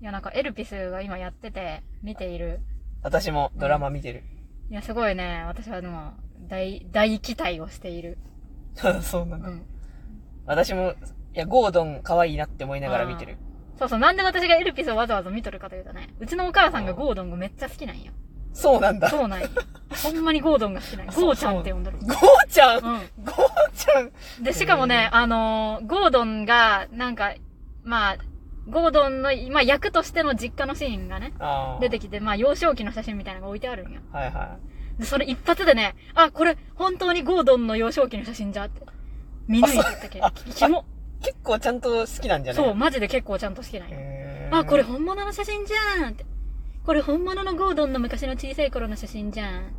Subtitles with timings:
[0.00, 2.60] いや、なんかエルピスが今やってて、見ている。
[3.02, 4.22] 私もドラマ見てる。
[4.70, 5.44] いや、すごいね。
[5.46, 6.12] 私はでも、
[6.48, 8.18] 大、大期待をしている。
[9.02, 9.48] そうなんだ。
[9.48, 9.62] うん。
[10.46, 10.92] 私も、
[11.34, 13.36] いや、ゴードン可愛いなって思いながら見てる。
[13.78, 18.12] そうそう、なんで私がエルピスをわざわざ見とるかというとね、うちのお母さんがゴードンがめっちゃ好きなんよ。
[18.52, 19.08] そうなんだ。
[19.10, 19.48] ゴそうなんよ。
[20.02, 21.98] ほんまにゴードンが好きなん ゴーちゃんって呼んどる。
[21.98, 23.00] ーちゃん、うゴー
[23.74, 24.06] ちゃん？
[24.40, 24.44] ん。
[24.44, 27.34] で、しかもね、あのーゴードンが、なんか、
[27.84, 28.16] まあ、
[28.68, 31.32] ゴードンの、まあ、役としての実家のシーンがね、
[31.80, 34.00] 出てきて、まあ、幼少期の写真みたいなのが置いてあるんよ。
[34.12, 34.58] はいは
[34.98, 38.82] で、それ一発でね、あ、これ、本当にゴードンの幼少期の写真じゃって。
[39.46, 40.84] 見抜いてたけどあ、キモ。
[41.20, 41.24] い。
[41.24, 42.64] 結構ちゃんと好きなんじゃない？
[42.64, 43.96] そう、マジで結構ちゃんと好きなんよ。
[43.98, 46.26] へーあ、これ本物の写真じゃんって。
[46.84, 49.72] これ本物のゴードンの昔の小さい頃の写真じゃん。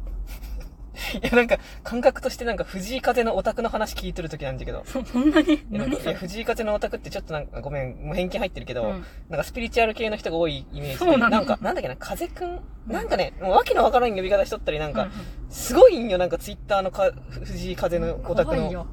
[1.17, 4.83] いや、なんか、感覚としてなんか、藤井風のオタクの話聞いてる時なんだけど。
[4.85, 5.57] そ、 そんなに？
[5.57, 10.95] 藤井風のオタクってちょっとなんか、ごめん、もう偏見入ってるけど、うんなんかスピリチュアル系の人が多いイメージで。
[10.97, 12.61] そうなのんか、なんだっけな、風くん？
[12.87, 15.13] なんかね、もうわけのわからん呼び方しとったり、なんか、うんうん
[15.49, 18.87] すごいんよ、なんかツイッターのか藤井風のオタクの。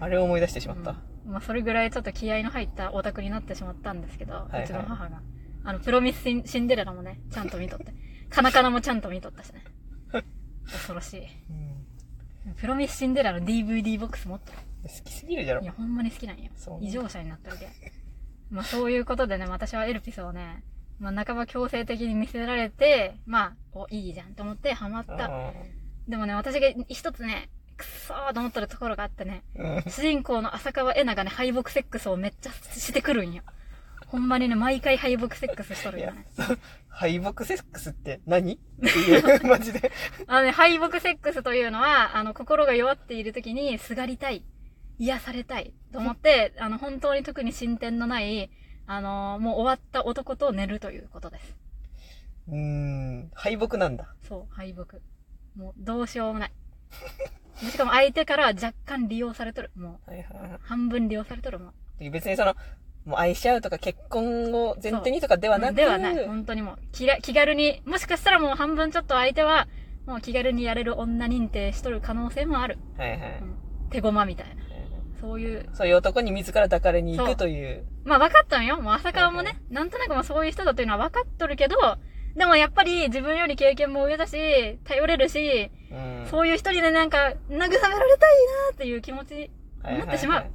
[0.00, 0.90] あれを思い出してしまった。
[0.90, 5.22] うんまあ、それぐらいちょっと気合の入ったオタクになってしまったんですけど、いはいうちの母が。
[5.64, 7.94] あの、プロミスシンデレラもね、ちゃんと見とって。
[8.28, 9.64] カナカナもちゃんと見とったしね。
[10.70, 11.20] 恐ろしい。
[11.50, 11.84] うん
[12.60, 14.58] プロミスシンデレラの DVD ボックス持ってる。
[14.82, 15.64] 好きすぎるじゃろい。
[15.64, 16.80] や、ほんまに好きなんよそう。
[16.80, 17.68] ね異常者になってるけ。
[18.50, 20.62] まあそういうことでね、私はエルピスをね、
[21.00, 25.24] まあ半ば強制的に見せられて、まあ、お、いいじゃんと思ってハマった。
[25.24, 25.52] あ
[26.06, 29.42] でもね、私が一つね、くっそーと思ってるところがあってね、
[29.88, 33.42] 主人公の浅川恵那がね、敗北セックスをめっちゃしてくるんよ。
[34.06, 36.26] ほんまにね、毎回敗北セックスしとるよね。、
[36.94, 38.54] 敗北セックスって何？
[38.54, 39.90] っていう、マジで。
[40.28, 44.44] あのね、敗北セックスというのは、あの、心が弱っている時にすがりたい。
[44.98, 45.72] 癒されたい。
[45.92, 48.48] と思って、あの、本当に特に進展のない、
[48.86, 51.56] あの、もう終わった男と寝るということです。
[52.48, 54.14] うーん、敗北なんだ。
[54.28, 54.98] そう、敗北。
[55.56, 56.52] もう、どうしようもない。
[57.70, 59.72] しかも相手からは若干利用されとる。
[59.74, 62.10] もう、はいはいはい半分利用されとるもん。
[62.10, 62.54] 別にその、
[63.04, 66.26] もう愛し合うとか結婚を前提にとかではなくではない。
[66.26, 69.68] 本当にもう気ら、気軽に、もしかしたらもう半分ちょっと相手は、
[70.06, 72.78] もう気軽にやれる女認定しとる可能性もある。
[72.96, 73.18] はいはい。
[73.42, 74.62] うん手駒みたいな。
[75.20, 75.68] そういう。
[75.72, 77.84] そういう男に自ら抱かれに行くという。
[78.04, 78.80] まあ分かったんよ。
[78.80, 81.76] もう浅川もね、なんとなくもうそういう人だというのは分かっとるけど、
[82.36, 86.26] でもやっぱり自分より経験も上だし、頼れるし、うん。
[86.28, 87.94] そういう人にね、なんか、慰められたいな
[88.72, 89.50] っていう気持ちに
[89.84, 90.46] なってしまう。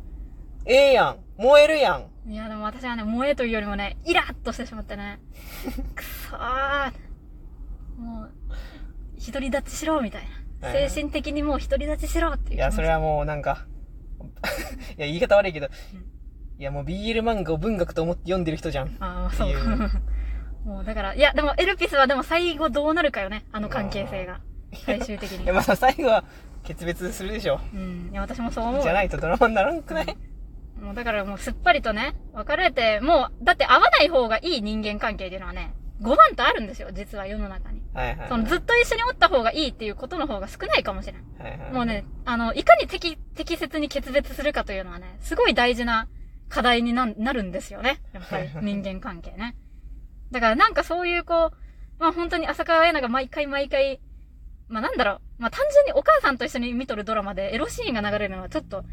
[0.66, 1.18] ええやん。
[1.38, 2.32] 燃えるやん。
[2.32, 5.20] いや、でも私はね、萌えというよりもね、イラッとしてしまってね。
[5.96, 6.92] くそー。
[7.98, 8.32] もう、
[9.26, 10.24] 独り立ちしろ、みたい
[10.62, 10.72] な。
[10.72, 12.56] 精神的にもう独り立ちしろっていう。
[12.58, 13.66] いや、それはもうなんか、
[14.98, 15.68] いや、言い方悪いけど、
[16.58, 18.96] いや、もう BL 漫画を文学と思って読んでる人じゃん。
[19.00, 19.54] ああ、そう。
[20.68, 23.46] もうだから、いや、でもエルピスはでも最後どうなるかよね。
[23.54, 24.42] あの関係性が。
[24.86, 25.54] 最終的にいや、。
[25.54, 26.24] まあ最後は
[26.64, 27.62] 決別するでしょ。
[27.74, 28.10] うん。
[28.12, 28.84] いや、私もそう思う。
[28.84, 30.18] じゃないとドラマにならんくない？
[30.82, 37.82] もうだからもうすっぱりとね、別れて、もう、だって会わない方がいい人間関係っていうのはね、5番とあるんですよ、実は世の中に。
[37.94, 38.30] はいはい。
[38.30, 41.16] そのずっと一緒におった方がいいっていうことの方が少ないかもしれん。
[41.38, 41.72] はいはい。
[41.72, 46.08] もうね、あの、いかに適、適切に決別するかというのはね、すごい大事な
[46.48, 48.02] 課題にななるんですよね。
[48.14, 49.56] やっぱり人間関係ね。
[50.32, 51.58] だからなんかそういうこう、
[52.00, 54.00] まあ本当に浅川恵那が毎回毎回、
[54.68, 58.84] まあなんだろう、まあ単純にお母さんと一緒に見とるドラマでエロシーンが流れるのはちょっと、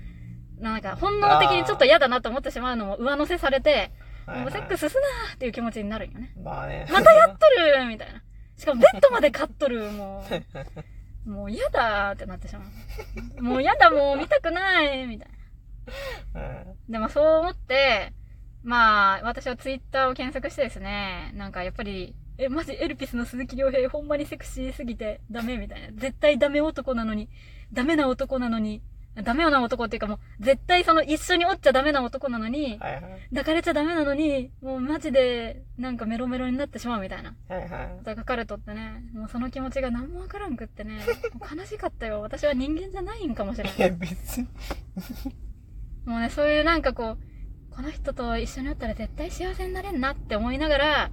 [0.59, 3.93] なんか本能的にちょっと嫌だなと思ってしまうのも上乗せされて、
[4.27, 6.33] もうセックスすなーっていう気持ちになるんよね。
[6.43, 6.87] まあね。
[6.91, 7.47] またやっと
[7.79, 8.23] るみたいな。
[8.57, 10.25] しかもベッドまで買っとる、も
[11.25, 11.31] う。
[11.31, 12.63] もう嫌だーってなってしま
[13.39, 13.43] う。
[13.43, 16.41] もう嫌だ、もう見たくないみたいな。
[16.41, 18.13] うんでもそう思って、
[18.63, 25.89] まあ、私はツイッターを検索してですね、なんかやっぱり、え、マジエルピスの鈴木亮平ほんまにセクシーすぎてダメみたいな。
[25.93, 27.29] 絶対ダメ男なのに、
[27.73, 28.83] ダメな男なのに、
[29.23, 33.03] ダメな男っていうかもう、絶対その一緒におっちゃダメな男なのに、はいはい。
[33.31, 37.35] 抱かれちゃダメなのに、もうマジで、なんかメロメロになってしまうみたいな。
[37.49, 38.17] はいはい。
[38.17, 41.01] 書かれとってね、もうその気持ちが何もわからんくってね、
[41.57, 42.21] 悲しかったよ。
[42.21, 43.99] 私は人間じゃないんかもしれいや、ない。
[43.99, 44.49] 別に。
[46.05, 51.11] もうね、そういうなんかこう、この人と一緒になったら絶対幸せになれんなって思いながら、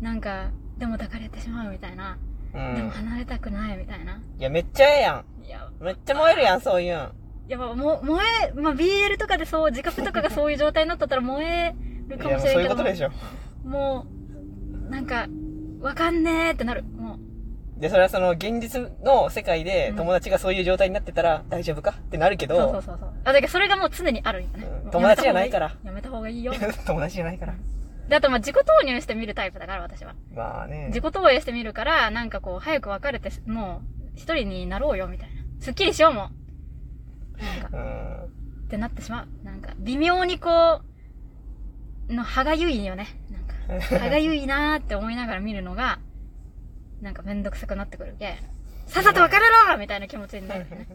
[0.00, 2.18] なんか、でも抱かれてしまうみたいな。
[2.52, 2.90] うでもん。
[2.90, 4.20] 離れたくないみたいな。
[4.38, 5.82] いや、めっちゃええやいや、ん。
[5.82, 7.12] めっちゃ燃えるやん、そういうん。
[7.48, 11.74] やっぱもう、燃え、まあ、BL とかでそう、自覚とかがそういう状態になったら燃え
[12.08, 13.10] るかもうそういうもしれんけどことでしょ。
[13.64, 14.06] も
[14.88, 15.26] う、なんか、
[15.80, 16.84] わかんねーってなる。
[16.84, 17.14] も
[17.76, 23.12] う、で、それはその、現実の世界でうん友達がそういう状態になってたら大丈夫かってなるけそうそうど、そうそう。
[23.24, 24.64] あ、だけどそれがもう常にあるんよね。
[24.64, 26.52] うんもう友達じゃないからやめた方がいいよ。
[26.86, 27.54] 友達じゃないから。
[28.08, 30.14] で、あと まあ自己投入して見るタイプだから、私は。
[30.32, 30.86] まあね。
[30.88, 35.42] 自己投影してみるから、なんかこう、早く別れて、もう、一人になろうよ、みたいな。
[35.58, 36.41] すっきりしようもん。
[37.42, 38.24] なんか、うん。
[38.24, 38.28] っ
[38.68, 39.44] てなってしまう。
[39.44, 40.80] なんか、微妙にこ
[42.08, 43.06] う、の歯がゆいよね。
[43.68, 45.98] なんか、歯がゆいなーって思いながら見るのが、
[47.00, 48.38] なんかめんどくさくなってくるけ。
[48.86, 50.86] さっさと別れろみたいな気持ちになるよね。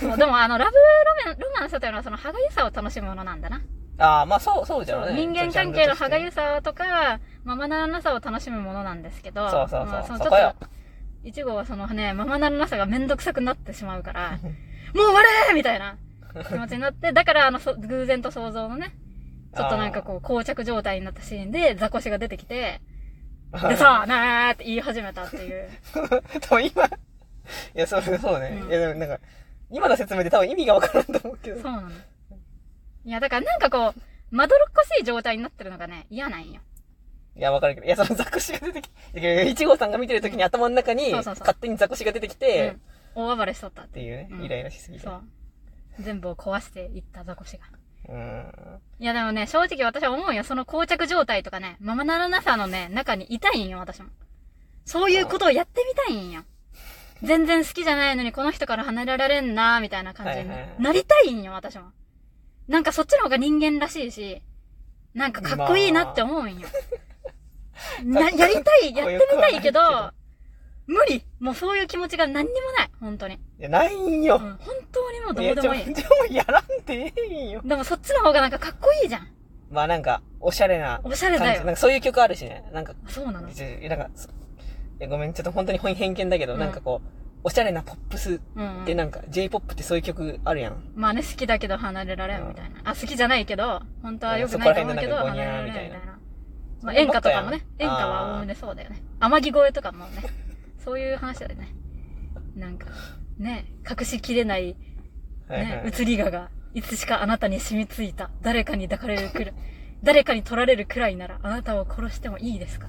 [0.00, 0.80] そ うでもあの、ラブロ
[1.26, 3.60] マン、ロマンスというのはその歯がゆさを楽しむものなんだな。
[3.98, 5.14] ああ、まあそう、そうじゃね。
[5.14, 6.54] 人間関係の歯がゆさ。
[6.56, 10.77] さとか、ままならなさを楽しむものなんですけど、そうそうそうまあのそこよちょっと、
[11.24, 14.38] 一号はそのね、ままならなさがめんどくさくなってしまうから、
[14.94, 15.96] もう終われーみたいな
[16.48, 18.94] 気持ちになって、だからあの、そ偶然と想像のね、
[19.54, 22.80] ちょっとなんかこう、膠着状態になったシーンで、ザコシが出てきて、
[23.52, 25.68] でさあ、ねーって言い始めたっていう。
[26.40, 26.88] 多分今、い
[27.74, 28.60] や、そう、そうね。
[28.62, 29.18] うんいや、でもなんか、
[29.70, 31.62] 今の説明で多分意味がわからんと思うけど。
[31.62, 31.90] そうなの。
[33.04, 34.00] いや、だからなんかこう、
[34.30, 36.60] まどろっこしい状態になってるのがね、嫌なんよ。
[37.38, 37.86] いや、わかるけど。
[37.86, 42.80] いや、そのザコシが出てきて、一号さんが見てる時に頭の中に、そうそうそう勝手にザコシが出てきうて、ん。
[43.14, 43.84] 大暴れしとったっ。
[43.84, 45.04] ってていうねう、んイライラしすぎて。
[45.04, 45.22] そう。
[46.00, 47.64] 全部を壊していったザコシが。
[48.08, 48.52] うん。
[48.98, 50.42] いやでもね、正直私は思うよ。
[50.42, 54.08] その膠着状態とかね、ままならなさのね、中にいたいんよ、私も。
[54.84, 56.42] そういうことをやってみたいんよ。
[57.22, 61.92] 全然好きじゃないのにこの人から離れられんなみたいな感じにはいはいはいなりたいんよ、私も。
[62.68, 64.42] なんかそっちの方が人間らしいし、
[65.14, 66.68] なんかかっこいいなって思うんよ。
[68.04, 70.12] な、やりたい、 やってみたいけど
[70.86, 73.34] 無理もうそういう気持ちが何にもない、本当に。
[73.34, 74.38] いや、ないんうん、よ。
[74.38, 74.58] 本
[74.90, 75.84] 当にもうどいうやでもいい。
[75.84, 77.60] ちょでもやらんでええんよ。
[77.62, 79.28] でもそっちの方がなんかかっこいいじゃん。
[79.70, 81.54] まあなんか、おしゃれなおしゃれだ。
[81.54, 82.64] よなんかそういう曲あるしね。
[82.72, 83.40] なんか、そうなの？
[83.42, 83.54] なんか、
[84.14, 84.32] そい
[85.00, 87.08] や、ごめん、ちょっと本当に偏見だけど、うんなんかこう、
[87.44, 88.84] おしゃれなポップスうん、うん。
[88.86, 90.82] でなんか、J-POP ってそういう曲あるやん。
[90.94, 92.80] まあね、好きだけど離れられんみたいな。
[92.84, 96.18] あ、好きじゃないけど、本当は良くそないと思うけど、離れられんみたいな。
[96.82, 99.02] まあ演歌とかもね、演歌はおおむねそうだよね。
[99.20, 100.22] 天城越えとかもね、
[100.84, 101.74] そういう話だよね。
[102.56, 102.86] なんか、
[103.38, 104.76] ね、隠しきれない、
[105.48, 108.30] ね、移りがが、いつしかあなたに染みついた。
[108.42, 109.54] 誰かに抱かれるくらい、
[110.02, 112.88] 誰かに取られるくらいなら、あなたを殺してもいいですか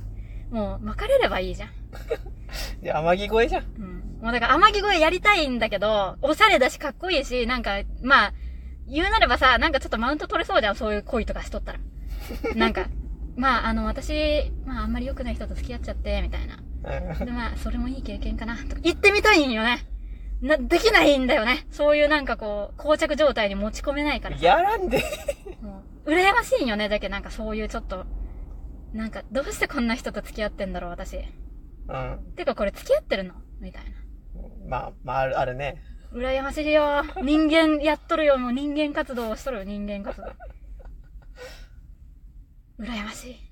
[0.52, 1.70] もう、巻かれればいいじゃん。
[2.82, 3.64] いや、天城越えじゃん。
[3.78, 4.20] うん。
[4.22, 8.34] もうだから、天城越えやりたいんだけど、おしゃれだしかっこいいし、なんか、まあ、
[8.88, 11.80] 言うなればさ、なんかちょっとマウント取れそうじゃん、そういう恋とかしとったら。
[12.56, 12.88] なんか、
[13.40, 16.58] まあ、あの、私、まあ、あんまり良くない人と付き合っちゃって、みたいな。
[16.58, 19.86] うんで、まあ、それもいい経験かな、とか言ってみたいんよね。
[20.42, 21.66] な、できないんだよね。
[21.72, 24.46] そういうなんかこう、膠着状態に持ち込めないからさ。
[24.46, 25.04] やらんで。
[25.62, 28.06] もう、羨ましいんよね、だけどなんかそういうちょっと、
[28.94, 31.18] なんか、どうしてこんな人と付き合ってんだろう、私。
[31.18, 32.20] うん。
[32.36, 33.36] てか、これ付き合ってるの？
[33.62, 33.92] みたいな。
[34.68, 35.82] まあ、まあ、ある、あるね。
[36.14, 37.04] 羨ましいよ。
[37.22, 38.38] 人間やっとるよ。
[38.38, 40.28] もう人間活動をしとるよ、人間活動。
[42.80, 43.50] 羨ましい。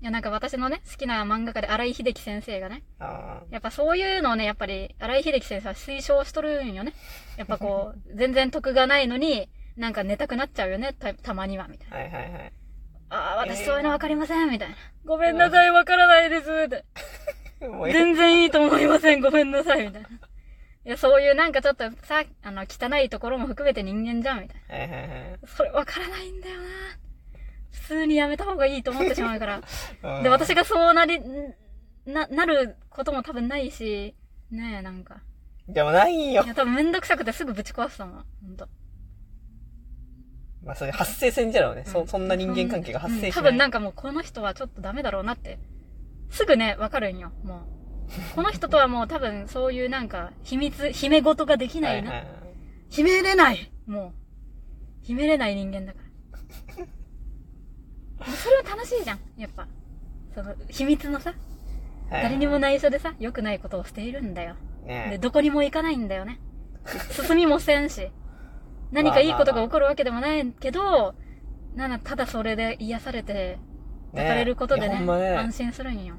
[0.00, 6.94] いや、なんか私のね、好きな漫画家で荒井秀樹先生がね、あやっぱそういうのをね、やっぱり荒井秀樹先生は推奨しとるんよね。
[7.36, 11.96] やっぱこう、 全然得がないのに、なんか寝たくなっちゃうよね、たたまには、みたいな。
[11.96, 12.00] あ。
[12.00, 12.52] はいはいはい。
[13.10, 14.76] ああ、私そういうのわかりません、みたいな。
[15.04, 16.84] ごめんなさい、わからないです、って。
[17.92, 20.08] 全然いいと思いません、ごめんなさい、みたいな。
[20.08, 24.74] いや、そういうなんかちょっとさ、あの、汚いところも含めて人間じゃん、みたいな。
[24.76, 26.68] はいはいはいそれわからないんだよな。
[27.72, 29.62] 普通にやめた方がいいと思ってしまうから。
[30.02, 30.22] うん。
[30.22, 31.20] で、私がそうなり、
[32.06, 34.14] な、なることも多分ないし、
[34.50, 35.20] ねえ、なんか。
[35.68, 36.46] でもないんよい。
[36.48, 38.24] や、多分めんどくさくてすぐぶち壊すと思う。
[38.42, 38.68] ほんと。
[40.64, 41.84] まあ、それ発生せんじゃろうね。
[41.84, 43.30] そ、そんな人間関係が発生しない。
[43.30, 45.58] うん多分なんかもうこの人はちょっとダメだろうなって。
[46.30, 48.34] すぐね、わかるんよ、もう。
[48.34, 52.10] この人とはもう多分そういうなんか、秘密、秘め事ができないな。
[52.10, 52.38] はいはいはい
[52.90, 54.14] 秘めれないも
[55.02, 55.06] う。
[55.06, 56.07] 秘めれない人間だから。
[58.36, 59.66] それは楽しいじゃん、やっぱ。
[60.34, 61.30] その、秘密のさ、
[62.10, 64.54] はい誰にも内緒でさ、良くないことをしているんだよ。
[64.86, 66.40] で、ねどこにも行かないんだよね。
[67.10, 68.10] 進みもせんし。
[68.90, 71.14] 何かいいことが起こるわけでもないけど、
[71.74, 73.58] なな、ただそれで癒されて、
[74.12, 76.14] 抱かれることでねいやほんまね安心するんよ。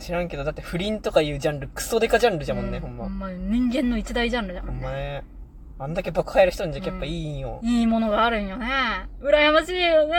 [0.00, 3.04] 知らんけど、だって不倫とかいうジャンル、クソデカジャンルじゃもんね、うほんま。
[3.04, 4.72] ほんま、人間の一大ジャンルじゃんほ。
[4.72, 5.24] んまね。
[5.80, 7.60] あんだけ爆破やる人んじゃやっぱいいんよ。
[7.62, 8.66] いいものがあるんよね。
[9.22, 10.14] 羨ましいよね。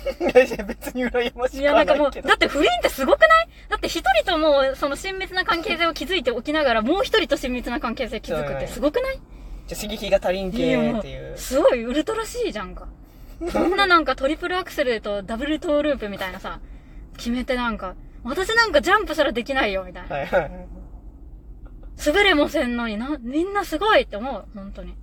[0.32, 2.10] いやいや、別に羨ましいや、くはなんかもう。
[2.10, 3.48] だって不倫ってすごくない？
[3.68, 9.20] だって一人ともう、その親密な関係性を築いておきながら、もう一人と親密な関係性築くってすごくない？
[9.66, 11.36] じゃ、刺激が足りんけっていう。
[11.36, 12.88] すごいウルトラ C じゃんか。
[13.52, 16.60] こんななんかトリプルアクセルとダブルトーループみたいなさ、
[17.18, 20.16] 決めてなんか、私なんかジャンプすらできないよ、みたいな。
[20.16, 20.50] はいはい。
[22.04, 24.94] 滑れもせんのにな、みんなすごいって思う、本当に。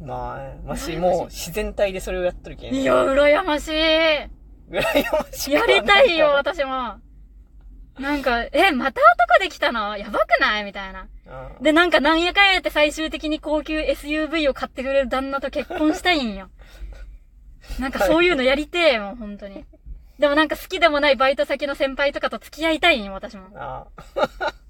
[0.00, 2.74] まあね、まし、もう自然体でそれをやっとるけん。
[2.74, 3.72] いや、羨ましい。
[3.72, 6.96] 羨ましくやりたいよ、私も。
[7.98, 11.08] なんか、え、また男できたのやばくないみたいな。
[11.62, 16.50] で、なんかなんやかんやって最終的に高級 SUV を買ってくれる旦那と結婚したいんよ。
[17.80, 19.64] なんかそういうのやりてえもん、本当に。
[20.18, 23.48] でもなんか好きでもないバイト先の先輩とかと付き合いたいんよ、私も。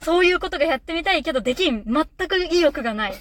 [0.03, 1.85] そういうことがやってみたいけどできん。
[1.85, 3.15] 全く意欲がない。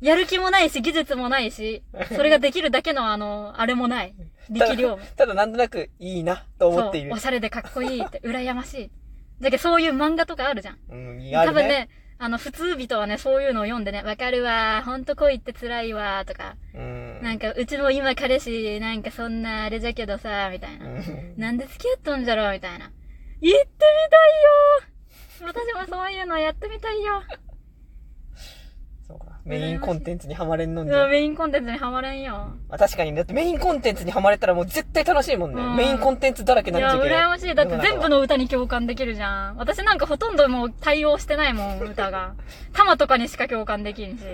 [0.00, 1.82] やる気もないし、技術もないし、
[2.14, 4.14] それができるだけのあの、あれもない。
[4.50, 5.02] 力量も。
[5.16, 7.18] ただなんとなくいいなと思っているお。
[7.18, 8.90] しゃれでかっこいいって、羨ましい。
[9.40, 10.78] だけどそういう漫画とかあるじゃん。
[10.90, 11.32] うん、ね。
[11.32, 11.88] 多分ね、
[12.18, 17.22] あの、普通人はね、そういうのを読んでね、わかるわ、ほんと恋って辛いわ、とか、うん。
[17.22, 20.86] なんか、うちも今彼氏、なんかそんなあれじゃけどさ、みたいな。
[20.86, 22.90] うんなんで付き合っとんじゃろ、みたいな。
[23.42, 23.74] 言ってみ
[25.42, 27.22] たいよ私もそういうのやってみたいよ。
[29.46, 31.06] メインコンテンツにはまれんのんじゃ。
[31.06, 32.32] メインコンテンツにはまれんよ。
[32.68, 35.62] まあ確かに、だってメインコンテンツにはまれたらもう絶対楽しいもんね。
[35.62, 37.14] うんメインコンテンツだらけなっちゃうけど。
[37.14, 37.54] 羨ましい。
[37.54, 39.56] だって全部の歌に共感できるじゃん。
[39.56, 42.34] 私なんかほとんどもう対応してないもん、歌が。
[42.74, 44.24] タマとかにしか共感できんし。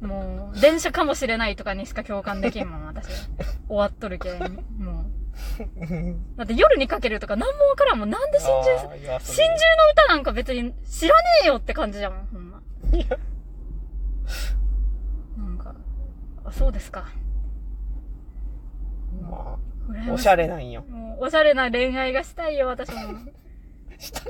[0.00, 3.08] もう、電車かもしれないとかにしか共感できんもん、私。
[3.66, 4.40] 終わっとるけん。
[4.78, 5.16] もう。
[6.36, 8.10] だって夜にかけるとか何もわからんもん。
[8.10, 8.78] なんで真珠、
[9.20, 12.60] 真珠の歌なんか別に知らねえよって感じじゃもん、ほんま。
[12.92, 13.18] いや
[15.36, 15.74] なんか、
[16.44, 17.06] あ、そうですか。
[19.22, 20.82] まましいおしゃれなんよ。
[20.88, 22.96] もう、おしゃれな恋愛がしたいよ、私も。
[23.98, 24.20] した、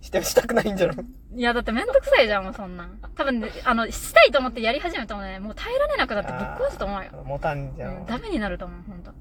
[0.00, 0.94] して、したくないんじゃろ。
[1.34, 1.42] い？
[1.42, 2.98] や、だってめんどくさいじゃん、もうそんなん。
[3.16, 7.10] 多分ね、あの、したいと思ってやり始めたもんね、もう耐えられなくなってぶっ壊すと思うよ。
[7.12, 7.96] あーもたんじゃん。
[7.96, 9.12] うん、ダメになると思う、ほんと。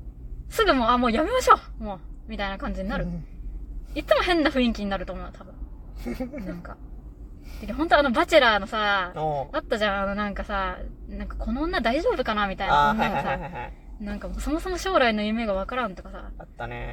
[0.50, 3.06] すぐもう、あ、もうやめましょうもう、みたいな感じになる。
[3.06, 3.26] うん
[3.96, 5.56] いつも変な雰囲気になると思う、多分。
[6.46, 6.78] なんか。
[7.60, 9.14] てか、ほんとあの、バチェラーのさ、
[9.52, 13.74] あったじゃん、あの、なんかさ、なんかこの女大丈夫かなみたいなああ、はい女がさはいはい、はいはい。
[14.00, 16.86] なんかそもそも将来の夢がわからんとかさ、あったね。